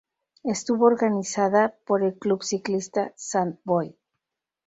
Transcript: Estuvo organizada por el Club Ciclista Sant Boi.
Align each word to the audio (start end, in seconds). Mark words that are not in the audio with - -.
Estuvo 0.45 0.87
organizada 0.87 1.75
por 1.85 2.01
el 2.01 2.15
Club 2.17 2.41
Ciclista 2.43 3.13
Sant 3.15 3.59
Boi. 3.63 3.95